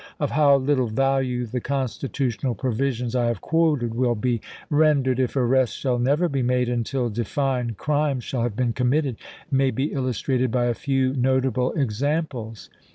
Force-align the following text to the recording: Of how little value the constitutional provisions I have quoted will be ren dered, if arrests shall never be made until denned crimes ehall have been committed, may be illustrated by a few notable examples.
Of 0.19 0.31
how 0.31 0.55
little 0.57 0.87
value 0.87 1.45
the 1.45 1.59
constitutional 1.61 2.55
provisions 2.55 3.15
I 3.15 3.27
have 3.27 3.39
quoted 3.39 3.93
will 3.93 4.15
be 4.15 4.41
ren 4.67 5.03
dered, 5.03 5.19
if 5.19 5.35
arrests 5.35 5.75
shall 5.75 5.99
never 5.99 6.27
be 6.27 6.41
made 6.41 6.69
until 6.69 7.07
denned 7.11 7.77
crimes 7.77 8.23
ehall 8.25 8.41
have 8.41 8.55
been 8.55 8.73
committed, 8.73 9.17
may 9.51 9.69
be 9.69 9.91
illustrated 9.93 10.49
by 10.51 10.65
a 10.65 10.73
few 10.73 11.13
notable 11.13 11.71
examples. 11.73 12.71